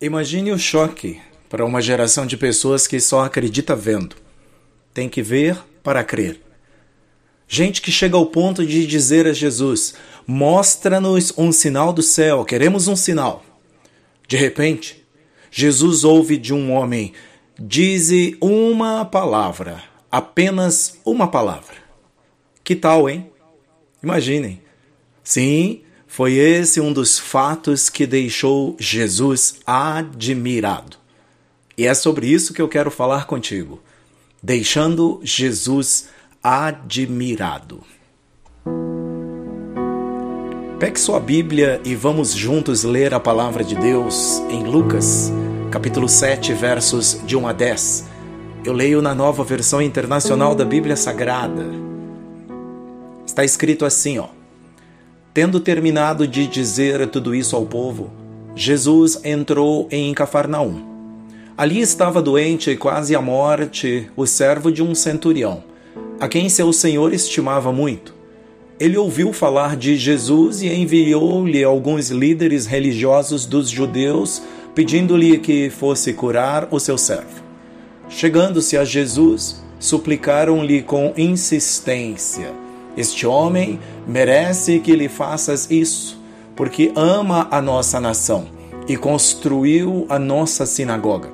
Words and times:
Imagine 0.00 0.52
o 0.52 0.58
choque 0.58 1.20
para 1.48 1.64
uma 1.64 1.82
geração 1.82 2.24
de 2.24 2.36
pessoas 2.36 2.86
que 2.86 3.00
só 3.00 3.24
acredita 3.24 3.74
vendo. 3.74 4.14
Tem 4.94 5.08
que 5.08 5.20
ver 5.20 5.58
para 5.82 6.04
crer. 6.04 6.40
Gente 7.48 7.82
que 7.82 7.90
chega 7.90 8.16
ao 8.16 8.26
ponto 8.26 8.64
de 8.64 8.86
dizer 8.86 9.26
a 9.26 9.32
Jesus: 9.32 9.94
Mostra-nos 10.24 11.36
um 11.36 11.50
sinal 11.50 11.92
do 11.92 12.00
céu, 12.00 12.44
queremos 12.44 12.86
um 12.86 12.94
sinal. 12.94 13.44
De 14.28 14.36
repente, 14.36 15.04
Jesus 15.50 16.04
ouve 16.04 16.36
de 16.36 16.54
um 16.54 16.70
homem: 16.70 17.12
Dize 17.58 18.36
uma 18.40 19.04
palavra, 19.04 19.82
apenas 20.12 20.96
uma 21.04 21.26
palavra. 21.26 21.74
Que 22.62 22.76
tal, 22.76 23.10
hein? 23.10 23.32
Imaginem. 24.00 24.62
Sim, 25.24 25.82
foi 26.08 26.32
esse 26.32 26.80
um 26.80 26.92
dos 26.92 27.18
fatos 27.18 27.90
que 27.90 28.06
deixou 28.06 28.74
Jesus 28.80 29.56
admirado. 29.66 30.96
E 31.76 31.86
é 31.86 31.94
sobre 31.94 32.26
isso 32.26 32.54
que 32.54 32.62
eu 32.62 32.66
quero 32.66 32.90
falar 32.90 33.26
contigo. 33.26 33.78
Deixando 34.42 35.20
Jesus 35.22 36.08
admirado. 36.42 37.84
Pegue 40.80 40.98
sua 40.98 41.20
Bíblia 41.20 41.80
e 41.84 41.94
vamos 41.94 42.32
juntos 42.32 42.84
ler 42.84 43.12
a 43.12 43.20
palavra 43.20 43.62
de 43.62 43.74
Deus 43.74 44.38
em 44.48 44.62
Lucas, 44.64 45.30
capítulo 45.70 46.08
7, 46.08 46.54
versos 46.54 47.20
de 47.26 47.36
1 47.36 47.48
a 47.48 47.52
10. 47.52 48.06
Eu 48.64 48.72
leio 48.72 49.02
na 49.02 49.14
nova 49.14 49.44
versão 49.44 49.82
internacional 49.82 50.54
da 50.54 50.64
Bíblia 50.64 50.96
Sagrada. 50.96 51.66
Está 53.26 53.44
escrito 53.44 53.84
assim, 53.84 54.18
ó: 54.18 54.37
Tendo 55.34 55.60
terminado 55.60 56.26
de 56.26 56.46
dizer 56.46 57.06
tudo 57.08 57.34
isso 57.34 57.54
ao 57.54 57.66
povo, 57.66 58.10
Jesus 58.56 59.20
entrou 59.24 59.86
em 59.90 60.12
Cafarnaum. 60.14 60.82
Ali 61.56 61.80
estava 61.80 62.22
doente 62.22 62.70
e 62.70 62.76
quase 62.76 63.14
à 63.14 63.20
morte 63.20 64.10
o 64.16 64.26
servo 64.26 64.72
de 64.72 64.82
um 64.82 64.94
centurião, 64.94 65.62
a 66.18 66.28
quem 66.28 66.48
seu 66.48 66.72
senhor 66.72 67.12
estimava 67.12 67.72
muito. 67.72 68.14
Ele 68.80 68.96
ouviu 68.96 69.32
falar 69.32 69.76
de 69.76 69.96
Jesus 69.96 70.62
e 70.62 70.68
enviou-lhe 70.68 71.62
alguns 71.62 72.10
líderes 72.10 72.64
religiosos 72.64 73.44
dos 73.44 73.68
judeus, 73.68 74.42
pedindo-lhe 74.74 75.38
que 75.38 75.68
fosse 75.68 76.12
curar 76.12 76.68
o 76.70 76.80
seu 76.80 76.96
servo. 76.96 77.42
Chegando-se 78.08 78.76
a 78.76 78.84
Jesus, 78.84 79.62
suplicaram-lhe 79.78 80.82
com 80.82 81.12
insistência 81.16 82.67
este 82.98 83.28
homem 83.28 83.78
merece 84.08 84.80
que 84.80 84.96
lhe 84.96 85.08
faças 85.08 85.70
isso, 85.70 86.20
porque 86.56 86.90
ama 86.96 87.46
a 87.48 87.62
nossa 87.62 88.00
nação 88.00 88.46
e 88.88 88.96
construiu 88.96 90.04
a 90.08 90.18
nossa 90.18 90.66
sinagoga. 90.66 91.30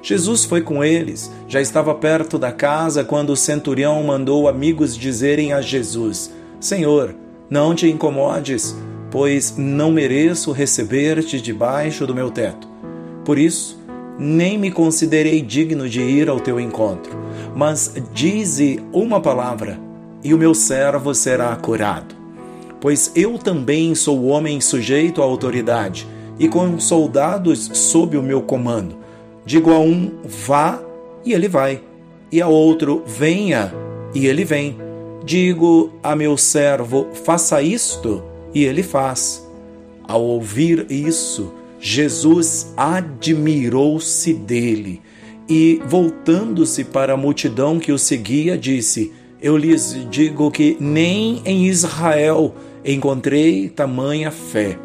Jesus 0.00 0.44
foi 0.44 0.60
com 0.60 0.84
eles, 0.84 1.28
já 1.48 1.60
estava 1.60 1.92
perto 1.92 2.38
da 2.38 2.52
casa 2.52 3.02
quando 3.02 3.30
o 3.30 3.36
centurião 3.36 4.00
mandou 4.04 4.48
amigos 4.48 4.96
dizerem 4.96 5.52
a 5.52 5.60
Jesus: 5.60 6.30
Senhor, 6.60 7.16
não 7.50 7.74
te 7.74 7.88
incomodes, 7.88 8.76
pois 9.10 9.56
não 9.56 9.90
mereço 9.90 10.52
receber-te 10.52 11.40
debaixo 11.40 12.06
do 12.06 12.14
meu 12.14 12.30
teto. 12.30 12.68
Por 13.24 13.38
isso, 13.38 13.76
nem 14.16 14.56
me 14.56 14.70
considerei 14.70 15.42
digno 15.42 15.88
de 15.88 16.00
ir 16.00 16.28
ao 16.28 16.38
teu 16.38 16.60
encontro, 16.60 17.18
mas 17.56 17.92
dize 18.14 18.80
uma 18.92 19.20
palavra 19.20 19.87
e 20.22 20.34
o 20.34 20.38
meu 20.38 20.54
servo 20.54 21.14
será 21.14 21.54
curado. 21.56 22.14
Pois 22.80 23.10
eu 23.14 23.38
também 23.38 23.94
sou 23.94 24.26
homem 24.26 24.60
sujeito 24.60 25.20
à 25.20 25.24
autoridade, 25.24 26.06
e 26.38 26.48
com 26.48 26.78
soldados 26.78 27.70
sob 27.72 28.16
o 28.16 28.22
meu 28.22 28.42
comando. 28.42 28.96
Digo 29.44 29.72
a 29.72 29.78
um, 29.78 30.12
vá, 30.24 30.80
e 31.24 31.32
ele 31.32 31.48
vai, 31.48 31.82
e 32.30 32.40
a 32.40 32.46
outro, 32.46 33.02
venha, 33.06 33.72
e 34.14 34.26
ele 34.26 34.44
vem. 34.44 34.76
Digo 35.24 35.92
a 36.02 36.14
meu 36.14 36.36
servo, 36.36 37.08
faça 37.24 37.60
isto, 37.60 38.22
e 38.54 38.64
ele 38.64 38.82
faz. 38.82 39.46
Ao 40.06 40.22
ouvir 40.22 40.86
isso, 40.88 41.52
Jesus 41.80 42.72
admirou-se 42.76 44.32
dele 44.32 45.02
e, 45.48 45.80
voltando-se 45.86 46.84
para 46.84 47.14
a 47.14 47.16
multidão 47.16 47.78
que 47.78 47.92
o 47.92 47.98
seguia, 47.98 48.56
disse: 48.56 49.12
eu 49.40 49.56
lhes 49.56 49.96
digo 50.10 50.50
que 50.50 50.76
nem 50.80 51.40
em 51.44 51.66
Israel 51.66 52.54
encontrei 52.84 53.68
tamanha 53.68 54.30
fé. 54.30 54.78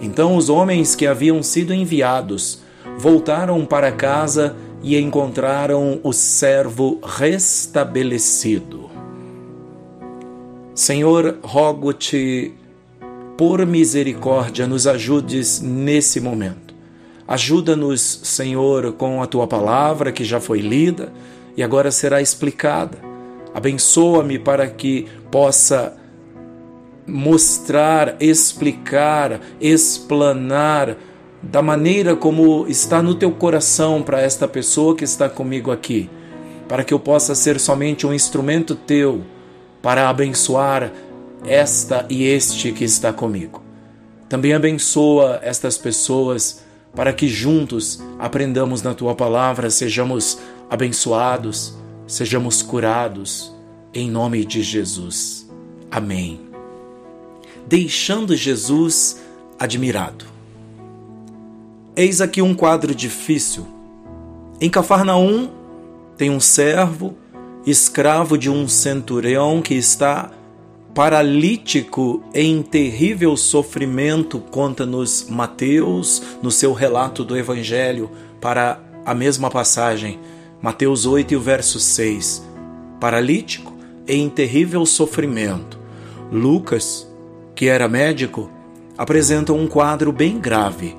Então 0.00 0.36
os 0.36 0.48
homens 0.48 0.94
que 0.94 1.06
haviam 1.06 1.42
sido 1.42 1.74
enviados 1.74 2.60
voltaram 2.98 3.64
para 3.66 3.90
casa 3.90 4.56
e 4.82 4.96
encontraram 4.96 5.98
o 6.02 6.12
servo 6.12 7.00
restabelecido. 7.02 8.88
Senhor, 10.74 11.38
rogo-te, 11.42 12.54
por 13.36 13.66
misericórdia, 13.66 14.66
nos 14.66 14.86
ajudes 14.86 15.60
nesse 15.60 16.20
momento. 16.20 16.74
Ajuda-nos, 17.26 18.20
Senhor, 18.22 18.92
com 18.92 19.22
a 19.22 19.26
tua 19.26 19.46
palavra 19.46 20.12
que 20.12 20.24
já 20.24 20.40
foi 20.40 20.60
lida 20.60 21.12
e 21.56 21.62
agora 21.62 21.90
será 21.90 22.22
explicada 22.22 23.09
Abençoa-me 23.54 24.38
para 24.38 24.66
que 24.68 25.06
possa 25.30 25.96
mostrar, 27.06 28.16
explicar, 28.20 29.40
explanar 29.60 30.96
da 31.42 31.62
maneira 31.62 32.14
como 32.14 32.66
está 32.68 33.02
no 33.02 33.14
teu 33.14 33.32
coração 33.32 34.02
para 34.02 34.20
esta 34.20 34.46
pessoa 34.46 34.94
que 34.94 35.04
está 35.04 35.28
comigo 35.28 35.70
aqui, 35.70 36.08
para 36.68 36.84
que 36.84 36.94
eu 36.94 37.00
possa 37.00 37.34
ser 37.34 37.58
somente 37.58 38.06
um 38.06 38.12
instrumento 38.12 38.74
teu 38.74 39.22
para 39.82 40.08
abençoar 40.08 40.92
esta 41.46 42.06
e 42.08 42.24
este 42.24 42.70
que 42.72 42.84
está 42.84 43.12
comigo. 43.12 43.62
Também 44.28 44.52
abençoa 44.52 45.40
estas 45.42 45.76
pessoas 45.76 46.62
para 46.94 47.12
que 47.12 47.26
juntos 47.26 48.00
aprendamos 48.18 48.82
na 48.82 48.94
tua 48.94 49.14
palavra, 49.14 49.70
sejamos 49.70 50.38
abençoados 50.68 51.79
sejamos 52.10 52.60
curados 52.60 53.54
em 53.94 54.10
nome 54.10 54.44
de 54.44 54.62
Jesus. 54.62 55.48
Amém. 55.88 56.40
Deixando 57.68 58.36
Jesus 58.36 59.20
admirado. 59.56 60.24
Eis 61.94 62.20
aqui 62.20 62.42
um 62.42 62.52
quadro 62.52 62.92
difícil. 62.96 63.64
Em 64.60 64.68
Cafarnaum 64.68 65.50
tem 66.16 66.30
um 66.30 66.40
servo, 66.40 67.14
escravo 67.64 68.36
de 68.36 68.50
um 68.50 68.66
centurião 68.66 69.62
que 69.62 69.74
está 69.74 70.32
paralítico 70.92 72.24
em 72.34 72.60
terrível 72.60 73.36
sofrimento, 73.36 74.40
conta-nos 74.50 75.26
Mateus 75.30 76.20
no 76.42 76.50
seu 76.50 76.72
relato 76.72 77.24
do 77.24 77.36
Evangelho 77.36 78.10
para 78.40 78.80
a 79.06 79.14
mesma 79.14 79.48
passagem 79.48 80.18
Mateus 80.62 81.06
8 81.06 81.32
e 81.32 81.36
o 81.36 81.40
verso 81.40 81.80
6. 81.80 82.42
Paralítico 83.00 83.72
e 84.06 84.14
em 84.14 84.28
terrível 84.28 84.84
sofrimento. 84.84 85.78
Lucas, 86.30 87.08
que 87.54 87.66
era 87.66 87.88
médico, 87.88 88.50
apresenta 88.98 89.54
um 89.54 89.66
quadro 89.66 90.12
bem 90.12 90.38
grave. 90.38 90.94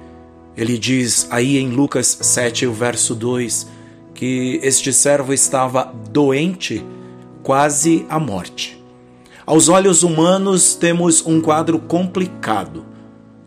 Ele 0.57 0.79
diz 0.79 1.27
aí 1.29 1.59
em 1.59 1.69
Lucas 1.69 2.17
7, 2.21 2.65
o 2.65 2.73
verso 2.73 3.13
2, 3.13 3.67
que 4.15 4.59
este 4.63 4.91
servo 4.91 5.31
estava 5.31 5.93
doente, 6.09 6.83
quase 7.43 8.03
à 8.09 8.19
morte. 8.19 8.83
Aos 9.45 9.69
olhos 9.69 10.01
humanos, 10.01 10.73
temos 10.73 11.23
um 11.23 11.39
quadro 11.39 11.77
complicado, 11.77 12.83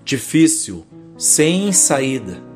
difícil, 0.05 0.85
sem 1.19 1.73
saída 1.73 2.54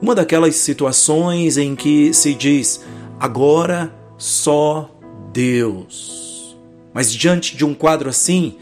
uma 0.00 0.14
daquelas 0.14 0.56
situações 0.56 1.56
em 1.56 1.76
que 1.76 2.12
se 2.14 2.34
diz: 2.34 2.84
agora 3.18 3.92
só 4.16 4.90
Deus. 5.32 6.56
Mas 6.92 7.12
diante 7.12 7.56
de 7.56 7.64
um 7.64 7.74
quadro 7.74 8.08
assim, 8.08 8.56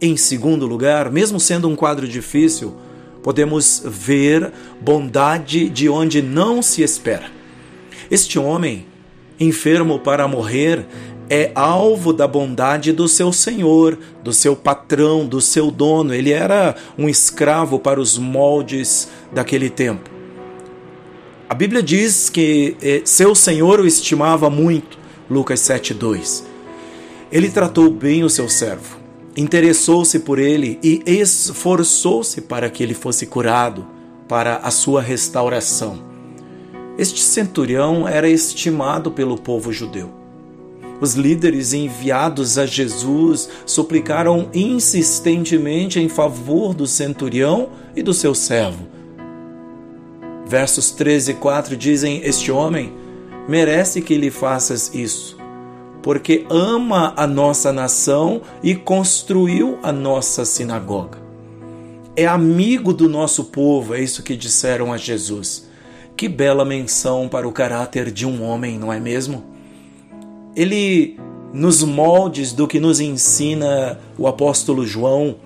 em 0.00 0.16
segundo 0.16 0.66
lugar, 0.66 1.10
mesmo 1.10 1.38
sendo 1.38 1.68
um 1.68 1.76
quadro 1.76 2.06
difícil, 2.06 2.74
podemos 3.22 3.82
ver 3.84 4.52
bondade 4.80 5.68
de 5.68 5.88
onde 5.88 6.20
não 6.20 6.62
se 6.62 6.82
espera. 6.82 7.30
Este 8.10 8.38
homem, 8.38 8.86
enfermo 9.38 9.98
para 9.98 10.26
morrer, 10.26 10.86
é 11.28 11.52
alvo 11.54 12.12
da 12.12 12.26
bondade 12.26 12.92
do 12.92 13.06
seu 13.06 13.32
senhor, 13.32 13.96
do 14.22 14.32
seu 14.32 14.56
patrão, 14.56 15.24
do 15.24 15.40
seu 15.40 15.70
dono. 15.70 16.12
Ele 16.12 16.32
era 16.32 16.74
um 16.98 17.08
escravo 17.08 17.78
para 17.78 18.00
os 18.00 18.18
moldes 18.18 19.08
daquele 19.32 19.70
tempo. 19.70 20.19
A 21.50 21.54
Bíblia 21.54 21.82
diz 21.82 22.30
que 22.30 22.76
eh, 22.80 23.02
seu 23.04 23.34
senhor 23.34 23.80
o 23.80 23.84
estimava 23.84 24.48
muito, 24.48 24.96
Lucas 25.28 25.58
7:2. 25.58 26.44
Ele 27.32 27.50
tratou 27.50 27.90
bem 27.90 28.22
o 28.22 28.30
seu 28.30 28.48
servo, 28.48 28.98
interessou-se 29.36 30.20
por 30.20 30.38
ele 30.38 30.78
e 30.80 31.02
esforçou-se 31.04 32.40
para 32.42 32.70
que 32.70 32.84
ele 32.84 32.94
fosse 32.94 33.26
curado, 33.26 33.84
para 34.28 34.58
a 34.58 34.70
sua 34.70 35.02
restauração. 35.02 35.98
Este 36.96 37.20
centurião 37.20 38.06
era 38.06 38.28
estimado 38.28 39.10
pelo 39.10 39.36
povo 39.36 39.72
judeu. 39.72 40.08
Os 41.00 41.14
líderes 41.14 41.72
enviados 41.72 42.58
a 42.58 42.64
Jesus 42.64 43.48
suplicaram 43.66 44.48
insistentemente 44.54 45.98
em 45.98 46.08
favor 46.08 46.74
do 46.74 46.86
centurião 46.86 47.70
e 47.96 48.04
do 48.04 48.14
seu 48.14 48.36
servo. 48.36 48.99
Versos 50.50 50.90
13 50.90 51.30
e 51.30 51.34
4 51.34 51.76
dizem: 51.76 52.22
Este 52.24 52.50
homem 52.50 52.92
merece 53.48 54.02
que 54.02 54.18
lhe 54.18 54.32
faças 54.32 54.92
isso, 54.92 55.38
porque 56.02 56.44
ama 56.50 57.14
a 57.16 57.24
nossa 57.24 57.72
nação 57.72 58.42
e 58.60 58.74
construiu 58.74 59.78
a 59.80 59.92
nossa 59.92 60.44
sinagoga. 60.44 61.18
É 62.16 62.26
amigo 62.26 62.92
do 62.92 63.08
nosso 63.08 63.44
povo, 63.44 63.94
é 63.94 64.00
isso 64.00 64.24
que 64.24 64.34
disseram 64.34 64.92
a 64.92 64.96
Jesus. 64.96 65.68
Que 66.16 66.28
bela 66.28 66.64
menção 66.64 67.28
para 67.28 67.46
o 67.46 67.52
caráter 67.52 68.10
de 68.10 68.26
um 68.26 68.42
homem, 68.42 68.76
não 68.76 68.92
é 68.92 68.98
mesmo? 68.98 69.44
Ele, 70.56 71.16
nos 71.54 71.84
moldes 71.84 72.52
do 72.52 72.66
que 72.66 72.80
nos 72.80 72.98
ensina 72.98 74.00
o 74.18 74.26
apóstolo 74.26 74.84
João, 74.84 75.36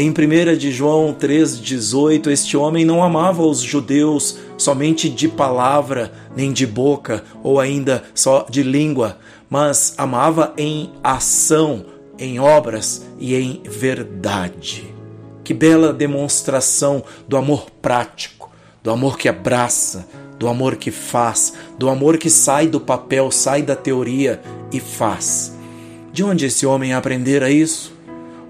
em 0.00 0.10
1 0.10 0.56
de 0.56 0.70
João 0.70 1.12
3,18, 1.12 2.28
este 2.28 2.56
homem 2.56 2.84
não 2.84 3.02
amava 3.02 3.42
os 3.42 3.58
judeus 3.58 4.38
somente 4.56 5.08
de 5.08 5.26
palavra, 5.26 6.12
nem 6.36 6.52
de 6.52 6.64
boca, 6.64 7.24
ou 7.42 7.58
ainda 7.58 8.04
só 8.14 8.46
de 8.48 8.62
língua, 8.62 9.18
mas 9.50 9.94
amava 9.98 10.54
em 10.56 10.92
ação, 11.02 11.84
em 12.16 12.38
obras 12.38 13.08
e 13.18 13.34
em 13.34 13.60
verdade. 13.64 14.94
Que 15.42 15.52
bela 15.52 15.92
demonstração 15.92 17.02
do 17.26 17.36
amor 17.36 17.66
prático, 17.82 18.52
do 18.84 18.92
amor 18.92 19.18
que 19.18 19.28
abraça, 19.28 20.06
do 20.38 20.46
amor 20.46 20.76
que 20.76 20.92
faz, 20.92 21.54
do 21.76 21.88
amor 21.88 22.18
que 22.18 22.30
sai 22.30 22.68
do 22.68 22.78
papel, 22.78 23.32
sai 23.32 23.62
da 23.62 23.74
teoria 23.74 24.40
e 24.70 24.78
faz. 24.78 25.58
De 26.12 26.22
onde 26.22 26.46
esse 26.46 26.64
homem 26.64 26.94
aprendera 26.94 27.50
isso? 27.50 27.97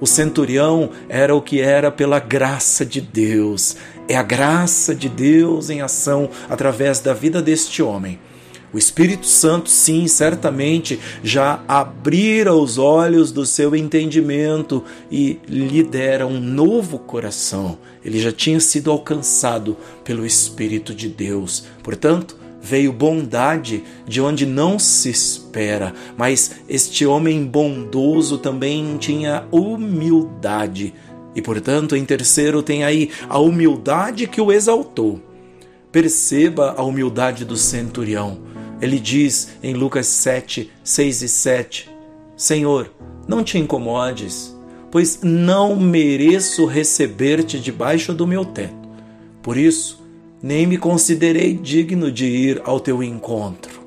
O 0.01 0.07
centurião 0.07 0.91
era 1.09 1.35
o 1.35 1.43
que 1.43 1.61
era 1.61 1.91
pela 1.91 2.21
graça 2.21 2.87
de 2.87 3.01
Deus. 3.01 3.77
É 4.09 4.17
a 4.17 4.23
graça 4.23 4.95
de 4.95 5.09
Deus 5.09 5.71
em 5.71 5.81
ação 5.81 6.31
através 6.49 7.01
da 7.01 7.13
vida 7.13 7.43
deste 7.43 7.83
homem. 7.83 8.19
O 8.73 8.77
Espírito 8.77 9.27
Santo, 9.27 9.71
sim, 9.71 10.07
certamente 10.07 11.01
já 11.23 11.63
abrira 11.67 12.55
os 12.55 12.77
olhos 12.77 13.33
do 13.33 13.47
seu 13.47 13.75
entendimento 13.75 14.85
e 15.11 15.41
lhe 15.49 15.83
dera 15.83 16.27
um 16.27 16.39
novo 16.39 16.99
coração. 16.99 17.79
Ele 18.05 18.21
já 18.21 18.31
tinha 18.31 18.61
sido 18.61 18.91
alcançado 18.91 19.75
pelo 20.05 20.27
Espírito 20.27 20.95
de 20.95 21.09
Deus. 21.09 21.65
Portanto, 21.83 22.37
veio 22.61 22.93
bondade 22.93 23.85
de 24.07 24.21
onde 24.21 24.45
não 24.45 24.79
se 24.79 25.11
espera, 25.11 25.95
mas 26.17 26.57
este 26.69 27.07
homem 27.07 27.45
bondoso 27.45 28.39
também 28.39 28.97
tinha 28.99 29.45
humildade. 29.51 30.95
E 31.35 31.43
portanto, 31.43 31.95
em 31.95 32.05
terceiro, 32.05 32.63
tem 32.63 32.85
aí 32.85 33.11
a 33.29 33.39
humildade 33.39 34.27
que 34.27 34.41
o 34.41 34.51
exaltou. 34.51 35.21
Perceba 35.93 36.75
a 36.77 36.83
humildade 36.83 37.45
do 37.45 37.57
centurião. 37.57 38.39
Ele 38.81 38.99
diz 38.99 39.51
em 39.63 39.75
Lucas 39.75 40.07
7, 40.07 40.71
6 40.83 41.23
e 41.23 41.29
7: 41.29 41.91
Senhor, 42.37 42.93
não 43.27 43.43
te 43.43 43.59
incomodes, 43.59 44.57
pois 44.91 45.21
não 45.23 45.77
mereço 45.77 46.67
receber-te 46.67 47.59
debaixo 47.59 48.13
do 48.13 48.27
meu 48.27 48.45
teto. 48.45 48.89
Por 49.43 49.57
isso, 49.57 50.03
nem 50.43 50.67
me 50.67 50.79
considerei 50.79 51.55
digno 51.55 52.11
de 52.11 52.27
ir 52.27 52.63
ao 52.65 52.79
teu 52.81 53.03
encontro. 53.03 53.81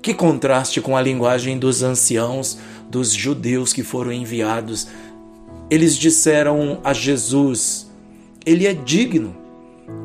Que 0.00 0.14
contraste 0.14 0.80
com 0.80 0.96
a 0.96 1.02
linguagem 1.02 1.58
dos 1.58 1.82
anciãos, 1.82 2.58
dos 2.90 3.12
judeus 3.12 3.72
que 3.72 3.82
foram 3.82 4.12
enviados. 4.12 4.86
Eles 5.70 5.96
disseram 5.96 6.78
a 6.84 6.92
Jesus: 6.92 7.90
Ele 8.44 8.66
é 8.66 8.74
digno, 8.74 9.34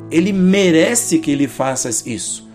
ele 0.09 0.33
merece 0.33 1.19
que 1.19 1.35
lhe 1.35 1.47
faças 1.47 2.05
isso. 2.07 2.47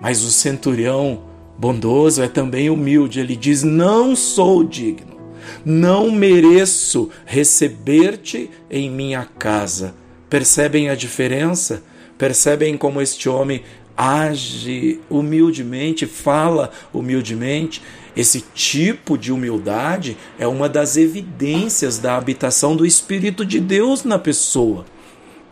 Mas 0.00 0.22
o 0.22 0.30
centurião 0.30 1.22
bondoso 1.58 2.22
é 2.22 2.28
também 2.28 2.70
humilde. 2.70 3.20
Ele 3.20 3.36
diz: 3.36 3.62
Não 3.62 4.14
sou 4.14 4.64
digno, 4.64 5.16
não 5.64 6.10
mereço 6.10 7.10
receber-te 7.26 8.50
em 8.70 8.90
minha 8.90 9.24
casa. 9.24 9.94
Percebem 10.30 10.88
a 10.88 10.94
diferença? 10.94 11.82
Percebem 12.16 12.76
como 12.76 13.00
este 13.00 13.28
homem 13.28 13.62
age 13.96 15.00
humildemente, 15.08 16.06
fala 16.06 16.70
humildemente? 16.92 17.82
Esse 18.16 18.40
tipo 18.54 19.18
de 19.18 19.32
humildade 19.32 20.16
é 20.38 20.46
uma 20.46 20.68
das 20.68 20.96
evidências 20.96 21.98
da 21.98 22.16
habitação 22.16 22.76
do 22.76 22.86
Espírito 22.86 23.44
de 23.44 23.58
Deus 23.58 24.04
na 24.04 24.18
pessoa. 24.18 24.84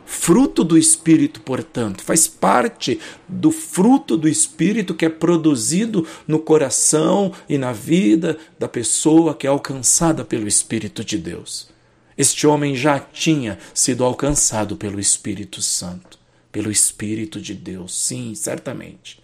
Fruto 0.05 0.63
do 0.63 0.77
Espírito, 0.77 1.41
portanto, 1.41 2.03
faz 2.03 2.29
parte 2.29 3.01
do 3.27 3.51
fruto 3.51 4.17
do 4.17 4.29
Espírito 4.29 4.95
que 4.95 5.07
é 5.07 5.09
produzido 5.09 6.07
no 6.29 6.39
coração 6.39 7.33
e 7.49 7.57
na 7.57 7.73
vida 7.73 8.37
da 8.59 8.69
pessoa 8.69 9.35
que 9.35 9.47
é 9.47 9.51
alcançada 9.51 10.25
pelo 10.25 10.47
Espírito 10.47 11.05
de 11.05 11.19
Deus. 11.19 11.69
Este 12.17 12.47
homem 12.47 12.77
já 12.77 13.01
tinha 13.01 13.59
sido 13.73 14.05
alcançado 14.05 14.77
pelo 14.77 15.01
Espírito 15.01 15.63
Santo, 15.63 16.19
pelo 16.53 16.71
Espírito 16.71 17.41
de 17.41 17.55
Deus, 17.55 17.95
sim, 17.95 18.35
certamente. 18.35 19.19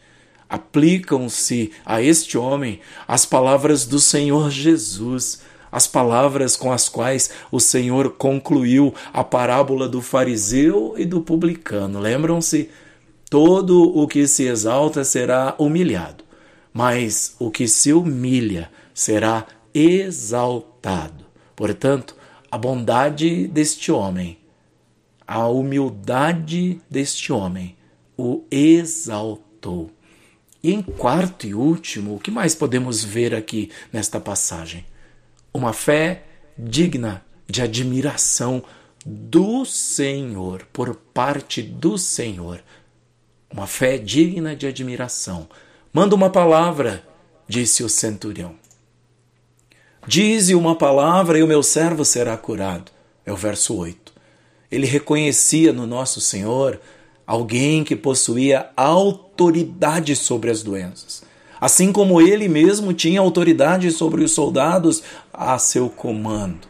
Aplicam-se 0.49 1.71
a 1.85 2.03
este 2.03 2.37
homem 2.37 2.81
as 3.07 3.27
palavras 3.27 3.85
do 3.85 4.01
Senhor 4.01 4.51
Jesus 4.51 5.43
as 5.71 5.87
palavras 5.87 6.57
com 6.57 6.73
as 6.73 6.89
quais 6.89 7.31
o 7.51 7.61
Senhor 7.61 8.13
concluiu 8.13 8.95
a 9.13 9.23
parábola 9.23 9.89
do 9.89 10.01
fariseu 10.01 10.95
e 10.97 11.05
do 11.05 11.21
publicano. 11.21 12.01
Lembram-se? 12.01 12.71
Todo 13.31 13.95
o 13.95 14.09
que 14.09 14.27
se 14.27 14.45
exalta 14.45 15.05
será 15.05 15.55
humilhado, 15.59 16.25
mas 16.73 17.37
o 17.39 17.51
que 17.51 17.69
se 17.69 17.93
humilha 17.93 18.71
será 18.95 19.47
exaltado. 19.75 21.27
Portanto, 21.55 22.17
a 22.51 22.57
bondade 22.57 23.47
deste 23.47 23.93
homem, 23.93 24.39
a 25.29 25.47
humildade 25.47 26.81
deste 26.91 27.33
homem 27.33 27.77
o 28.17 28.43
exaltou. 28.51 29.93
E 30.63 30.73
em 30.73 30.83
quarto 30.83 31.47
e 31.47 31.55
último, 31.55 32.17
o 32.17 32.19
que 32.19 32.31
mais 32.33 32.55
podemos 32.55 33.05
ver 33.05 33.35
aqui 33.35 33.71
nesta 33.93 34.19
passagem? 34.19 34.85
uma 35.53 35.73
fé 35.73 36.25
digna 36.57 37.25
de 37.47 37.63
admiração 37.63 38.63
do 39.05 39.65
Senhor, 39.65 40.67
por 40.73 40.95
parte 40.95 41.63
do 41.63 41.97
Senhor. 41.97 42.63
Uma 43.51 43.67
fé 43.67 43.97
digna 43.97 44.55
de 44.55 44.67
admiração. 44.67 45.49
Manda 45.93 46.15
uma 46.15 46.31
palavra, 46.31 47.03
disse 47.47 47.83
o 47.83 47.89
centurião. 47.89 48.55
Dize 50.07 50.55
uma 50.55 50.77
palavra 50.77 51.39
e 51.39 51.43
o 51.43 51.47
meu 51.47 51.63
servo 51.63 52.05
será 52.05 52.37
curado. 52.37 52.93
É 53.25 53.33
o 53.33 53.37
verso 53.37 53.75
8. 53.77 54.08
Ele 54.71 54.87
reconhecia 54.87 55.73
no 55.73 55.87
nosso 55.87 56.21
Senhor 56.21 56.81
alguém 57.27 57.85
que 57.85 57.97
possuía 57.97 58.71
autoridade 58.77 60.15
sobre 60.17 60.51
as 60.51 60.63
doenças 60.63 61.29
assim 61.61 61.93
como 61.93 62.21
ele 62.21 62.49
mesmo 62.49 62.93
tinha 62.93 63.21
autoridade 63.21 63.91
sobre 63.91 64.23
os 64.23 64.33
soldados 64.33 65.03
a 65.33 65.59
seu 65.59 65.89
comando. 65.89 66.69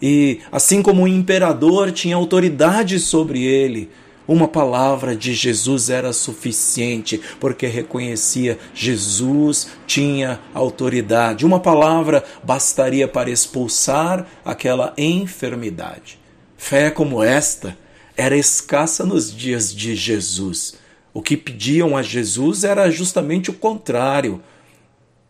E 0.00 0.40
assim 0.50 0.82
como 0.82 1.04
o 1.04 1.08
imperador 1.08 1.92
tinha 1.92 2.16
autoridade 2.16 2.98
sobre 2.98 3.44
ele, 3.44 3.88
uma 4.26 4.48
palavra 4.48 5.14
de 5.14 5.34
Jesus 5.34 5.90
era 5.90 6.12
suficiente, 6.12 7.20
porque 7.38 7.66
reconhecia 7.66 8.58
Jesus 8.74 9.68
tinha 9.86 10.40
autoridade. 10.54 11.46
Uma 11.46 11.60
palavra 11.60 12.24
bastaria 12.42 13.06
para 13.06 13.30
expulsar 13.30 14.26
aquela 14.44 14.92
enfermidade. 14.96 16.21
Fé 16.64 16.92
como 16.92 17.24
esta 17.24 17.76
era 18.16 18.36
escassa 18.36 19.04
nos 19.04 19.34
dias 19.34 19.74
de 19.74 19.96
Jesus. 19.96 20.74
O 21.12 21.20
que 21.20 21.36
pediam 21.36 21.96
a 21.96 22.02
Jesus 22.04 22.62
era 22.62 22.88
justamente 22.88 23.50
o 23.50 23.52
contrário. 23.52 24.40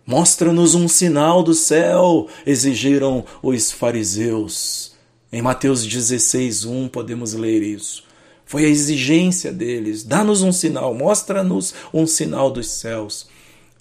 Mostra-nos 0.07 0.75
um 0.75 0.87
sinal 0.87 1.43
do 1.43 1.55
céu, 1.55 2.29
exigiram 2.45 3.25
os 3.43 3.73
fariseus. 3.73 4.93
Em 5.33 5.41
Mateus 5.41 5.87
16, 5.87 6.67
1 6.67 6.89
podemos 6.89 7.33
ler 7.33 7.63
isso. 7.63 8.05
Foi 8.45 8.67
a 8.67 8.69
exigência 8.69 9.51
deles: 9.51 10.05
dá-nos 10.05 10.43
um 10.43 10.53
sinal, 10.53 10.95
mostra-nos 10.95 11.75
um 11.95 12.07
sinal 12.07 12.51
dos 12.51 12.69
céus. 12.69 13.27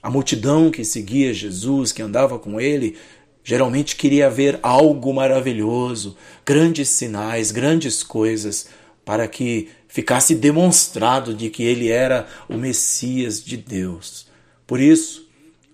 A 0.01 0.10
multidão 0.10 0.72
que 0.72 0.86
seguia 0.86 1.34
Jesus, 1.34 1.91
que 1.91 2.01
andava 2.01 2.39
com 2.39 2.62
ele, 2.62 2.96
geralmente 3.43 3.95
queria 3.95 4.29
ver 4.29 4.60
algo 4.62 5.13
maravilhoso, 5.13 6.15
grandes 6.45 6.89
sinais, 6.89 7.51
grandes 7.51 8.03
coisas, 8.03 8.67
para 9.03 9.27
que 9.27 9.69
ficasse 9.88 10.36
demonstrado 10.36 11.33
de 11.33 11.50
que 11.50 11.63
ele 11.63 11.89
era 11.89 12.27
o 12.48 12.55
Messias 12.55 13.43
de 13.43 13.57
Deus. 13.57 14.27
Por 14.65 14.79
isso, 14.79 15.27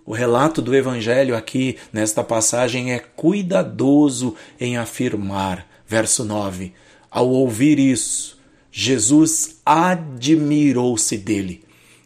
o 0.06 0.14
relato 0.14 0.62
do 0.62 0.74
Evangelho 0.74 1.36
aqui 1.36 1.78
nesta 1.92 2.24
passagem 2.24 2.94
é 2.94 3.00
cuidadoso 3.00 4.36
em 4.60 4.78
afirmar, 4.78 5.68
verso 5.86 6.24
9: 6.24 6.74
ao 7.10 7.30
ouvir 7.30 7.80
isso, 7.80 8.38
Jesus 8.72 9.60
admirou-se 9.66 11.18
dele 11.18 11.64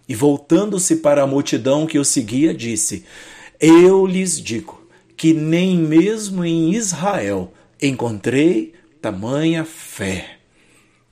e, 0.07 0.15
voltando-se 0.15 0.97
para 0.97 1.23
a 1.23 1.27
multidão 1.27 1.85
que 1.85 1.99
o 1.99 2.05
seguia, 2.05 2.53
disse: 2.53 3.03
Eu 3.59 4.05
lhes 4.05 4.41
digo 4.41 4.80
que 5.21 5.35
nem 5.35 5.77
mesmo 5.77 6.43
em 6.43 6.73
Israel 6.73 7.53
encontrei 7.79 8.73
tamanha 8.99 9.63
fé. 9.63 10.39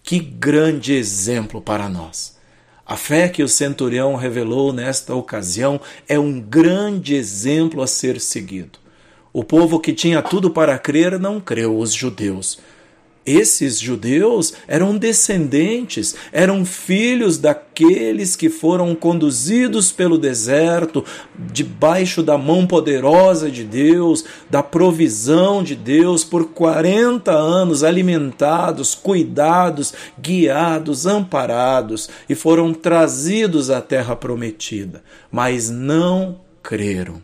Que 0.01 0.17
grande 0.17 0.93
exemplo 0.93 1.61
para 1.61 1.87
nós! 1.87 2.35
A 2.83 2.97
fé 2.97 3.29
que 3.29 3.43
o 3.43 3.47
centurião 3.47 4.15
revelou 4.15 4.73
nesta 4.73 5.13
ocasião 5.13 5.79
é 6.07 6.17
um 6.17 6.41
grande 6.41 7.13
exemplo 7.13 7.83
a 7.83 7.85
ser 7.85 8.19
seguido. 8.19 8.79
O 9.31 9.43
povo 9.43 9.79
que 9.79 9.93
tinha 9.93 10.23
tudo 10.23 10.49
para 10.49 10.79
crer 10.79 11.19
não 11.19 11.39
creu, 11.39 11.77
os 11.77 11.93
judeus. 11.93 12.57
Esses 13.25 13.79
judeus 13.79 14.53
eram 14.67 14.97
descendentes, 14.97 16.15
eram 16.31 16.63
filhos 16.65 17.37
daqueles 17.37 18.35
que 18.35 18.49
foram 18.49 18.95
conduzidos 18.95 19.91
pelo 19.91 20.17
deserto, 20.17 21.05
debaixo 21.37 22.23
da 22.23 22.37
mão 22.37 22.65
poderosa 22.65 23.51
de 23.51 23.63
Deus, 23.63 24.23
da 24.49 24.63
provisão 24.63 25.61
de 25.61 25.75
Deus, 25.75 26.23
por 26.23 26.47
40 26.47 27.31
anos 27.31 27.83
alimentados, 27.83 28.95
cuidados, 28.95 29.93
guiados, 30.19 31.05
amparados 31.05 32.09
e 32.27 32.33
foram 32.33 32.73
trazidos 32.73 33.69
à 33.69 33.81
terra 33.81 34.15
prometida, 34.15 35.03
mas 35.29 35.69
não 35.69 36.39
creram. 36.63 37.21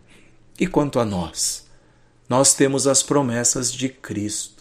E 0.60 0.68
quanto 0.68 1.00
a 1.00 1.06
nós? 1.06 1.66
Nós 2.28 2.54
temos 2.54 2.86
as 2.86 3.02
promessas 3.02 3.72
de 3.72 3.88
Cristo 3.90 4.55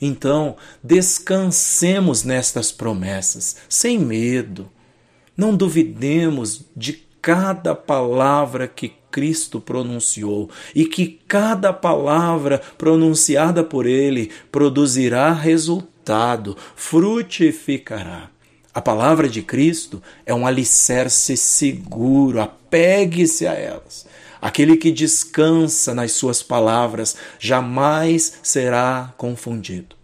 então, 0.00 0.56
descansemos 0.82 2.22
nestas 2.22 2.70
promessas, 2.70 3.56
sem 3.68 3.98
medo. 3.98 4.70
Não 5.36 5.56
duvidemos 5.56 6.64
de 6.76 7.04
cada 7.20 7.74
palavra 7.74 8.68
que 8.68 8.92
Cristo 9.10 9.60
pronunciou 9.60 10.50
e 10.74 10.86
que 10.86 11.20
cada 11.26 11.72
palavra 11.72 12.60
pronunciada 12.76 13.64
por 13.64 13.86
Ele 13.86 14.30
produzirá 14.52 15.32
resultado, 15.32 16.56
frutificará. 16.76 18.30
A 18.72 18.80
palavra 18.80 19.28
de 19.28 19.42
Cristo 19.42 20.00
é 20.24 20.32
um 20.32 20.46
alicerce 20.46 21.36
seguro, 21.36 22.40
apegue-se 22.40 23.46
a 23.46 23.52
elas. 23.52 24.06
Aquele 24.40 24.76
que 24.76 24.90
descansa 24.90 25.94
nas 25.94 26.12
suas 26.12 26.42
palavras 26.42 27.16
jamais 27.38 28.34
será 28.42 29.12
confundido. 29.16 29.96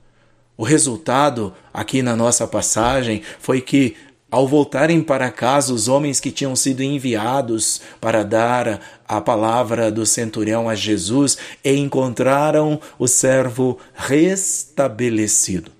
O 0.56 0.62
resultado, 0.62 1.52
aqui 1.72 2.02
na 2.02 2.14
nossa 2.14 2.46
passagem, 2.46 3.22
foi 3.40 3.60
que, 3.60 3.96
ao 4.30 4.46
voltarem 4.46 5.00
para 5.00 5.30
casa, 5.30 5.72
os 5.72 5.88
homens 5.88 6.20
que 6.20 6.30
tinham 6.30 6.54
sido 6.54 6.82
enviados 6.82 7.80
para 8.00 8.24
dar 8.24 8.80
a 9.06 9.20
palavra 9.20 9.90
do 9.90 10.06
centurião 10.06 10.68
a 10.68 10.74
Jesus 10.74 11.38
encontraram 11.64 12.80
o 12.98 13.06
servo 13.06 13.78
restabelecido. 13.94 15.72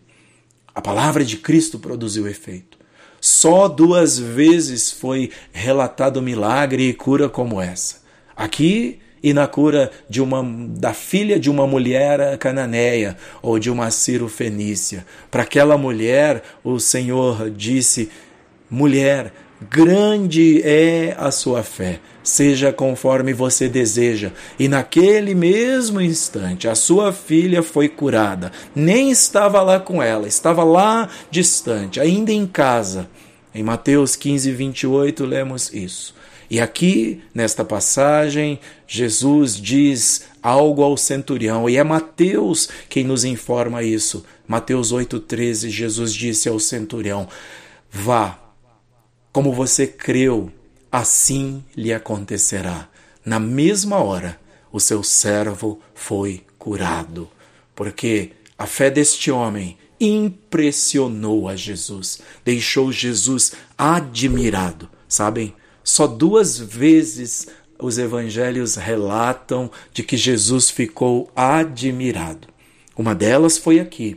A 0.75 0.81
palavra 0.81 1.25
de 1.25 1.37
Cristo 1.37 1.79
produziu 1.79 2.29
efeito. 2.29 2.79
Só 3.21 3.69
duas 3.69 4.19
vezes 4.19 4.91
foi 4.91 5.31
relatado 5.53 6.21
milagre 6.21 6.89
e 6.89 6.93
cura 6.93 7.29
como 7.29 7.61
essa. 7.61 8.04
Aqui 8.37 8.99
e 9.23 9.33
na 9.33 9.47
cura 9.47 9.91
de 10.07 10.21
uma 10.21 10.45
da 10.77 10.93
filha 10.93 11.41
de 11.41 11.49
uma 11.49 11.67
mulher 11.67 12.37
cananeia 12.37 13.17
ou 13.41 13.59
de 13.59 13.71
uma 13.71 13.91
cirofenícia. 13.91 15.07
Para 15.31 15.45
aquela 15.45 15.79
mulher, 15.79 16.43
o 16.63 16.79
Senhor 16.79 17.51
disse: 17.51 18.11
Mulher, 18.71 19.33
grande 19.71 20.61
é 20.63 21.15
a 21.19 21.31
sua 21.31 21.63
fé, 21.63 22.01
seja 22.23 22.71
conforme 22.71 23.33
você 23.33 23.67
deseja. 23.67 24.31
E 24.59 24.69
naquele 24.69 25.35
mesmo 25.35 26.03
instante, 26.03 26.69
a 26.69 26.75
sua 26.75 27.11
filha 27.11 27.63
foi 27.63 27.89
curada. 27.89 28.53
Nem 28.75 29.11
estava 29.11 29.63
lá 29.63 29.81
com 29.81 30.03
ela, 30.03 30.29
estava 30.29 30.63
lá 30.63 31.09
distante, 31.31 31.99
ainda 31.99 32.31
em 32.31 32.47
casa. 32.47 33.09
Em 33.55 33.63
Mateus 33.63 34.17
15, 34.17 34.51
28, 34.51 35.25
lemos 35.25 35.73
isso. 35.73 36.15
E 36.51 36.61
aqui, 36.61 37.23
nesta 37.35 37.65
passagem, 37.65 38.61
Jesus 38.87 39.57
diz 39.57 40.27
algo 40.43 40.83
ao 40.83 40.97
centurião, 40.97 41.69
e 41.69 41.77
é 41.77 41.85
Mateus 41.85 42.69
quem 42.89 43.05
nos 43.05 43.25
informa 43.25 43.83
isso. 43.83 44.25
Mateus 44.47 44.93
8,13, 44.93 45.69
Jesus 45.69 46.13
disse 46.13 46.49
ao 46.49 46.61
centurião: 46.61 47.29
Vá, 47.91 48.39
como 49.33 49.53
você 49.53 49.87
creu, 49.87 50.53
assim 50.93 51.65
lhe 51.77 51.93
acontecerá. 51.93 52.89
Na 53.25 53.41
mesma 53.41 53.97
hora, 53.97 54.39
o 54.71 54.79
seu 54.79 55.03
servo 55.03 55.81
foi 55.95 56.45
curado, 56.59 57.29
porque 57.75 58.33
a 58.59 58.67
fé 58.67 58.91
deste 58.91 59.31
homem 59.31 59.79
impressionou 59.99 61.49
a 61.49 61.57
Jesus, 61.57 62.21
deixou 62.45 62.93
Jesus 62.93 63.53
admirado. 63.79 64.89
Sabem? 65.09 65.55
Só 65.85 66.07
duas 66.07 66.59
vezes 66.59 67.47
os 67.79 67.99
evangelhos 67.99 68.77
relatam 68.77 69.71
de 69.93 70.03
que 70.03 70.17
Jesus 70.17 70.71
ficou 70.71 71.31
admirado. 71.37 72.49
Uma 72.97 73.15
delas 73.15 73.59
foi 73.59 73.79
aqui, 73.79 74.17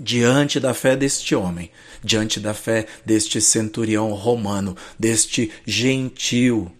diante 0.00 0.60
da 0.60 0.72
fé 0.72 0.94
deste 0.94 1.34
homem, 1.34 1.70
diante 2.04 2.38
da 2.38 2.54
fé 2.54 2.86
deste 3.04 3.40
centurião 3.40 4.12
romano, 4.12 4.76
deste 4.96 5.50
gentil. 5.66 6.70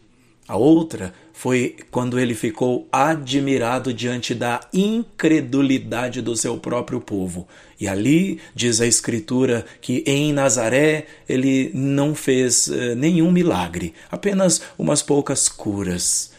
A 0.47 0.56
outra 0.56 1.12
foi 1.40 1.75
quando 1.90 2.20
ele 2.20 2.35
ficou 2.35 2.87
admirado 2.92 3.94
diante 3.94 4.35
da 4.35 4.61
incredulidade 4.75 6.20
do 6.20 6.37
seu 6.37 6.59
próprio 6.59 7.00
povo. 7.00 7.49
E 7.80 7.88
ali 7.88 8.38
diz 8.54 8.78
a 8.78 8.87
Escritura 8.87 9.64
que 9.80 10.04
em 10.06 10.35
Nazaré 10.35 11.06
ele 11.26 11.70
não 11.73 12.14
fez 12.14 12.66
uh, 12.66 12.94
nenhum 12.94 13.30
milagre, 13.32 13.94
apenas 14.11 14.61
umas 14.78 15.00
poucas 15.00 15.49
curas. 15.49 16.32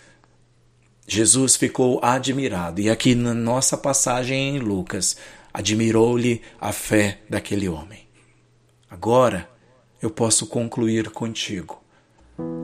Jesus 1.07 1.55
ficou 1.55 1.99
admirado, 2.03 2.79
e 2.79 2.87
aqui 2.87 3.15
na 3.15 3.33
nossa 3.33 3.75
passagem 3.75 4.55
em 4.55 4.59
Lucas, 4.59 5.17
admirou-lhe 5.51 6.43
a 6.59 6.71
fé 6.71 7.21
daquele 7.27 7.67
homem. 7.67 8.07
Agora 8.87 9.49
eu 9.99 10.11
posso 10.11 10.45
concluir 10.45 11.09
contigo. 11.09 11.81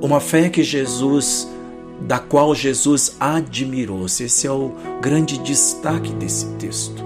Uma 0.03 0.19
fé 0.19 0.51
que 0.51 0.61
Jesus 0.61 1.47
da 2.01 2.19
qual 2.19 2.53
Jesus 2.53 3.15
admirou-se. 3.19 4.23
Esse 4.23 4.47
é 4.47 4.51
o 4.51 4.73
grande 5.01 5.37
destaque 5.39 6.11
desse 6.13 6.47
texto. 6.55 7.03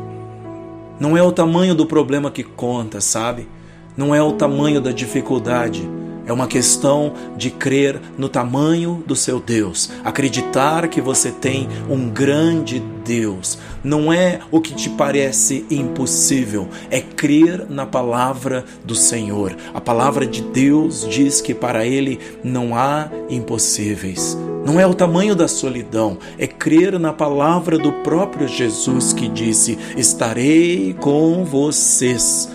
Não 1.00 1.18
é 1.18 1.24
o 1.24 1.32
tamanho 1.32 1.74
do 1.74 1.86
problema 1.86 2.30
que 2.30 2.44
conta, 2.44 3.02
sabe? 3.02 3.48
Não 3.96 4.14
é 4.14 4.22
o 4.22 4.34
tamanho 4.34 4.80
da 4.80 4.92
dificuldade 4.92 5.88
é 6.25 6.34
uma 6.34 6.48
questão 6.48 7.13
de 7.36 7.50
crer 7.50 8.00
no 8.18 8.30
tamanho 8.30 9.04
do 9.06 9.16
seu 9.16 9.40
Deus, 9.40 9.90
acreditar 10.04 10.88
que 10.88 11.01
você 11.01 11.32
tem 11.32 11.68
um 11.90 12.10
grande 12.10 12.82
Deus. 13.04 13.58
Não 13.84 14.13
é 14.13 14.40
o 14.51 14.62
que 14.62 14.74
te 14.74 14.90
parece 14.90 15.66
impossível, 15.70 16.68
é 16.90 17.01
crer 17.01 17.66
na 17.70 17.86
palavra 17.86 18.63
do 18.86 18.96
Senhor. 18.96 19.56
A 19.74 19.82
palavra 19.82 20.25
de 20.25 20.42
Deus 20.42 21.08
diz 21.10 21.42
que 21.42 21.54
para 21.54 21.86
Ele 21.86 22.20
não 22.44 22.75
há 22.75 23.10
impossíveis. 23.30 24.38
Não 24.63 24.80
é 24.80 24.86
o 24.86 24.94
tamanho 24.94 25.36
da 25.36 25.48
solidão, 25.48 26.20
é 26.38 26.46
crer 26.46 27.00
na 27.00 27.12
palavra 27.12 27.80
do 27.80 27.92
próprio 27.92 28.48
Jesus 28.48 29.12
que 29.12 29.28
disse: 29.28 29.78
Estarei 29.98 30.94
com 30.94 31.44
vocês 31.44 32.48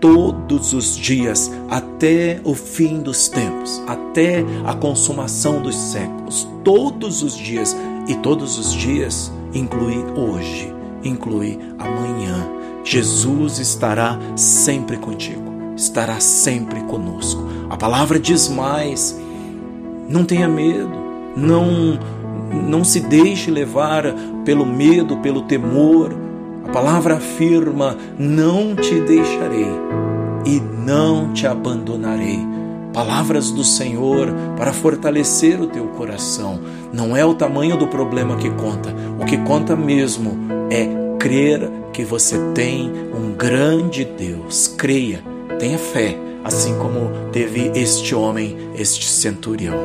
todos 0.00 0.72
os 0.72 0.96
dias 0.96 1.50
até 1.68 2.40
o 2.44 2.54
fim 2.54 3.00
dos 3.00 3.28
tempos, 3.28 3.82
até 3.86 4.44
a 4.64 4.74
consumação 4.74 5.60
dos 5.60 5.76
séculos, 5.76 6.46
todos 6.64 7.22
os 7.22 7.36
dias 7.36 7.76
e 8.06 8.14
todos 8.16 8.58
os 8.58 8.72
dias 8.72 9.32
inclui 9.52 10.04
hoje, 10.16 10.72
inclui 11.02 11.58
amanhã. 11.78 12.48
Jesus 12.84 13.58
estará 13.58 14.18
sempre 14.36 14.96
contigo, 14.96 15.52
estará 15.76 16.20
sempre 16.20 16.80
conosco. 16.82 17.42
A 17.68 17.76
palavra 17.76 18.18
diz 18.18 18.48
mais: 18.48 19.18
não 20.08 20.24
tenha 20.24 20.48
medo, 20.48 20.90
não 21.36 21.98
não 22.50 22.82
se 22.82 23.00
deixe 23.00 23.50
levar 23.50 24.04
pelo 24.42 24.64
medo, 24.64 25.18
pelo 25.18 25.42
temor 25.42 26.27
a 26.68 26.70
palavra 26.70 27.16
afirma: 27.16 27.96
Não 28.18 28.76
te 28.76 29.00
deixarei 29.00 29.66
e 30.44 30.60
não 30.60 31.32
te 31.32 31.46
abandonarei. 31.46 32.38
Palavras 32.92 33.50
do 33.50 33.64
Senhor 33.64 34.32
para 34.56 34.72
fortalecer 34.72 35.60
o 35.60 35.66
teu 35.66 35.86
coração. 35.88 36.60
Não 36.92 37.16
é 37.16 37.24
o 37.24 37.34
tamanho 37.34 37.76
do 37.76 37.86
problema 37.86 38.36
que 38.36 38.50
conta, 38.50 38.94
o 39.18 39.24
que 39.24 39.38
conta 39.38 39.74
mesmo 39.74 40.36
é 40.70 40.86
crer 41.18 41.70
que 41.92 42.04
você 42.04 42.38
tem 42.54 42.92
um 43.14 43.32
grande 43.32 44.04
Deus. 44.04 44.68
Creia, 44.68 45.22
tenha 45.58 45.78
fé, 45.78 46.16
assim 46.44 46.76
como 46.78 47.30
teve 47.32 47.72
este 47.74 48.14
homem, 48.14 48.56
este 48.74 49.06
centurião. 49.06 49.78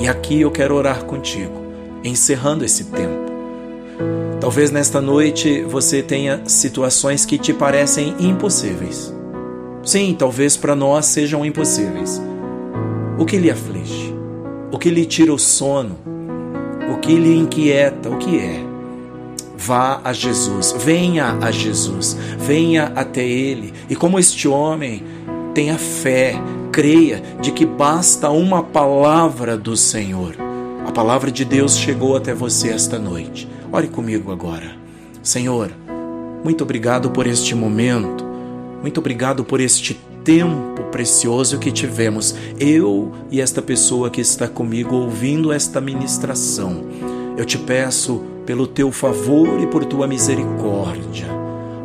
E 0.00 0.08
aqui 0.08 0.40
eu 0.40 0.50
quero 0.50 0.74
orar 0.74 1.04
contigo, 1.04 1.62
encerrando 2.02 2.64
esse 2.64 2.84
tempo. 2.84 3.17
Talvez 4.48 4.70
nesta 4.70 4.98
noite 4.98 5.60
você 5.60 6.02
tenha 6.02 6.40
situações 6.46 7.26
que 7.26 7.36
te 7.36 7.52
parecem 7.52 8.14
impossíveis. 8.18 9.14
Sim, 9.84 10.16
talvez 10.18 10.56
para 10.56 10.74
nós 10.74 11.04
sejam 11.04 11.44
impossíveis. 11.44 12.18
O 13.18 13.26
que 13.26 13.36
lhe 13.36 13.50
aflige? 13.50 14.14
O 14.72 14.78
que 14.78 14.88
lhe 14.88 15.04
tira 15.04 15.34
o 15.34 15.38
sono? 15.38 15.98
O 16.90 16.96
que 16.96 17.14
lhe 17.14 17.36
inquieta? 17.36 18.08
O 18.08 18.16
que 18.16 18.38
é? 18.38 18.64
Vá 19.54 20.00
a 20.02 20.14
Jesus, 20.14 20.74
venha 20.78 21.36
a 21.42 21.50
Jesus, 21.50 22.16
venha 22.38 22.90
até 22.96 23.22
Ele. 23.22 23.74
E 23.90 23.94
como 23.94 24.18
este 24.18 24.48
homem, 24.48 25.02
tenha 25.52 25.76
fé, 25.76 26.36
creia 26.72 27.22
de 27.38 27.52
que 27.52 27.66
basta 27.66 28.30
uma 28.30 28.62
palavra 28.62 29.58
do 29.58 29.76
Senhor. 29.76 30.47
A 30.88 30.90
palavra 30.90 31.30
de 31.30 31.44
Deus 31.44 31.76
chegou 31.76 32.16
até 32.16 32.32
você 32.32 32.70
esta 32.70 32.98
noite. 32.98 33.46
Ore 33.70 33.88
comigo 33.88 34.32
agora. 34.32 34.74
Senhor, 35.22 35.70
muito 36.42 36.64
obrigado 36.64 37.10
por 37.10 37.26
este 37.26 37.54
momento, 37.54 38.24
muito 38.80 38.98
obrigado 38.98 39.44
por 39.44 39.60
este 39.60 40.00
tempo 40.24 40.84
precioso 40.84 41.58
que 41.58 41.70
tivemos, 41.70 42.34
eu 42.58 43.12
e 43.30 43.38
esta 43.38 43.60
pessoa 43.60 44.08
que 44.08 44.22
está 44.22 44.48
comigo 44.48 44.96
ouvindo 44.96 45.52
esta 45.52 45.78
ministração. 45.78 46.82
Eu 47.36 47.44
te 47.44 47.58
peço 47.58 48.22
pelo 48.46 48.66
teu 48.66 48.90
favor 48.90 49.60
e 49.60 49.66
por 49.66 49.84
tua 49.84 50.06
misericórdia. 50.06 51.37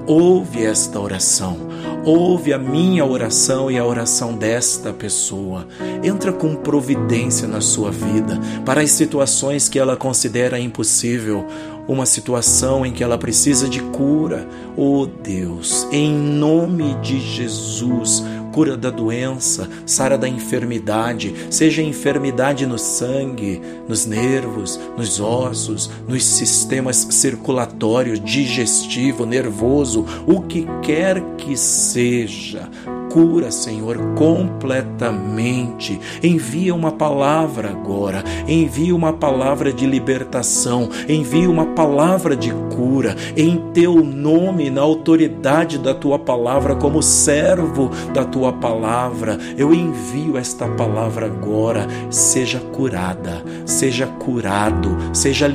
Ouve 0.06 0.66
esta 0.66 1.00
oração, 1.00 1.58
ouve 2.04 2.52
a 2.52 2.58
minha 2.58 3.06
oração 3.06 3.72
e 3.72 3.78
a 3.78 3.86
oração 3.86 4.36
desta 4.36 4.92
pessoa. 4.92 5.66
Entra 6.04 6.34
com 6.34 6.56
providência 6.56 7.48
na 7.48 7.62
sua 7.62 7.90
vida 7.90 8.38
para 8.66 8.82
as 8.82 8.92
situações 8.92 9.70
que 9.70 9.80
ela 9.80 9.96
considera 9.96 10.60
impossível, 10.60 11.48
uma 11.88 12.06
situação 12.06 12.86
em 12.86 12.92
que 12.92 13.02
ela 13.02 13.18
precisa 13.18 13.70
de 13.70 13.82
cura. 13.82 14.46
Oh 14.76 15.06
Deus, 15.06 15.88
em 15.90 16.14
nome 16.14 16.96
de 16.96 17.22
Jesus, 17.22 18.26
cura 18.54 18.78
da 18.78 18.92
doença, 18.92 19.68
sara 19.86 20.16
da 20.18 20.30
enfermidade, 20.30 21.34
seja 21.50 21.82
enfermidade 21.82 22.68
no 22.68 22.78
sangue, 22.78 23.60
nos 23.90 24.06
nervos, 24.06 24.80
nos 24.96 25.20
ossos, 25.20 25.90
nos 26.08 26.24
sistemas 26.24 27.08
circulatórios, 27.10 28.24
digestivo, 28.24 29.26
nervoso, 29.26 30.06
o 30.28 30.42
que 30.44 30.68
quer 30.84 31.20
que 31.36 31.58
seja 31.58 32.70
cura, 33.14 33.52
Senhor, 33.52 34.16
completamente. 34.16 36.02
Envia 36.24 36.74
uma 36.74 36.92
palavra 36.92 37.70
agora, 37.70 38.24
envia 38.48 38.96
uma 38.96 39.14
palavra 39.14 39.72
de 39.72 39.86
libertação, 39.86 40.90
envia 41.08 41.48
uma 41.48 41.68
palavra 41.68 42.36
de 42.36 42.52
cura, 42.76 43.16
em 43.38 43.70
teu 43.72 44.04
nome, 44.04 44.72
na 44.72 44.82
autoridade 44.82 45.78
da 45.78 45.94
tua 45.94 46.18
palavra, 46.18 46.76
como 46.76 47.04
servo 47.04 47.92
da 48.12 48.26
tua 48.26 48.52
palavra. 48.52 49.38
Eu 49.56 49.72
envio 49.72 50.36
esta 50.36 50.68
palavra 50.68 51.28
agora. 51.28 51.88
Seja 52.10 52.60
curada, 52.60 53.44
seja 53.64 54.08
curado, 54.08 54.98
seja 55.14 55.46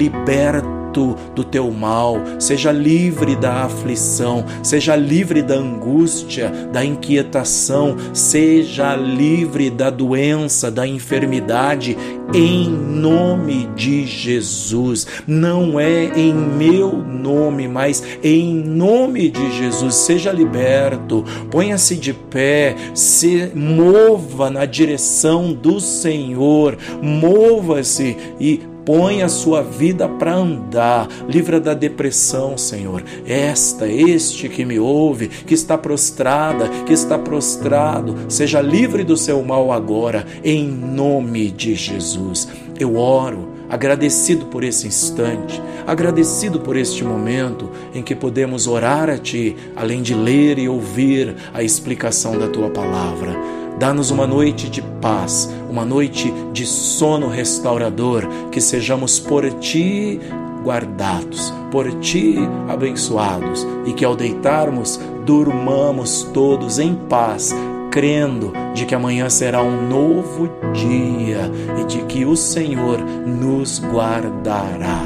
liberto 0.89 1.17
do 1.35 1.45
teu 1.45 1.71
mal, 1.71 2.17
seja 2.39 2.73
livre 2.73 3.37
da 3.37 3.65
aflição, 3.65 4.45
seja 4.63 4.97
livre 4.97 5.43
da 5.43 5.55
angústia, 5.55 6.51
da 6.73 6.85
inquietação, 6.85 7.97
seja 8.13 8.97
livre 8.97 9.71
da 9.71 9.91
doença, 9.91 10.71
da 10.71 10.87
enfermidade, 10.87 11.97
em 12.35 12.69
nome 12.69 13.69
de 13.77 14.07
Jesus. 14.07 15.07
Não 15.27 15.79
é 15.79 16.05
em 16.19 16.33
meu 16.35 16.93
nome, 16.93 17.69
mas 17.69 18.03
em 18.23 18.55
nome 18.55 19.31
de 19.31 19.57
Jesus. 19.57 19.95
Seja 19.95 20.33
liberto, 20.33 21.25
ponha-se 21.51 21.97
de 21.97 22.13
pé, 22.13 22.75
se 22.95 23.51
mova 23.55 24.51
na 24.51 24.65
direção 24.65 25.53
do 25.53 25.81
Senhor, 25.81 26.77
mova-se 27.03 28.17
e 28.41 28.61
põe 28.89 29.21
a 29.21 29.29
sua 29.29 29.63
vida 29.63 30.09
para 30.09 30.35
andar, 30.35 31.07
livra 31.29 31.61
da 31.61 31.75
depressão, 31.75 32.57
Senhor. 32.57 33.05
Esta, 33.27 33.87
este 33.87 34.49
que 34.49 34.65
me 34.65 34.81
ouve, 34.81 35.29
que 35.29 35.53
está 35.53 35.77
prostrada, 35.77 36.71
que 36.87 36.95
está 36.95 37.19
prostrado, 37.19 38.17
seja 38.31 38.63
livre 38.63 39.05
do 39.05 39.15
seu 39.15 39.45
mal 39.45 39.71
agora, 39.73 40.27
em 40.43 40.67
nome 40.67 41.51
de 41.51 41.75
Jesus. 41.75 42.49
Eu 42.81 42.97
oro 42.97 43.51
agradecido 43.69 44.47
por 44.47 44.65
esse 44.65 44.87
instante, 44.87 45.61
agradecido 45.87 46.59
por 46.59 46.75
este 46.75 47.05
momento 47.05 47.71
em 47.95 48.03
que 48.03 48.15
podemos 48.15 48.67
orar 48.67 49.11
a 49.11 49.19
Ti, 49.19 49.55
além 49.77 50.01
de 50.01 50.15
ler 50.15 50.59
e 50.59 50.67
ouvir 50.67 51.37
a 51.53 51.63
explicação 51.63 52.39
da 52.39 52.49
Tua 52.49 52.71
palavra. 52.71 53.37
Dá-nos 53.79 54.11
uma 54.11 54.27
noite 54.27 54.69
de 54.69 54.83
paz, 55.01 55.51
uma 55.71 55.85
noite 55.85 56.33
de 56.53 56.67
sono 56.67 57.29
restaurador, 57.29 58.27
que 58.51 58.61
sejamos 58.61 59.19
por 59.19 59.49
ti 59.61 60.21
guardados, 60.63 61.53
por 61.71 61.91
ti 62.01 62.37
abençoados 62.69 63.67
e 63.87 63.93
que 63.93 64.05
ao 64.05 64.17
deitarmos 64.17 65.01
durmamos 65.25 66.23
todos 66.35 66.79
em 66.79 66.95
paz, 66.95 67.55
crendo 67.91 68.53
de 68.75 68.85
que 68.85 68.95
amanhã 68.95 69.29
será 69.31 69.63
um 69.63 69.89
novo 69.89 70.51
dia 70.73 71.51
e 71.81 71.85
de 71.85 72.03
que 72.03 72.25
o 72.25 72.37
Senhor 72.37 72.99
nos 72.99 73.81
guardará. 73.81 75.01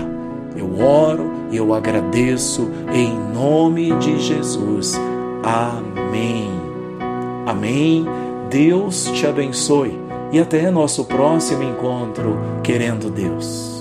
Eu 0.57 0.85
oro 0.85 1.31
e 1.51 1.57
eu 1.57 1.75
agradeço 1.75 2.69
em 2.93 3.17
nome 3.35 3.93
de 3.99 4.21
Jesus. 4.21 4.99
Amém. 5.43 6.51
Amém. 7.47 8.07
Deus 8.53 9.05
te 9.15 9.27
abençoe 9.27 9.99
e 10.31 10.39
até 10.39 10.71
nosso 10.71 11.07
próximo 11.07 11.63
encontro, 11.63 12.39
querendo 12.63 13.11
Deus. 13.11 13.72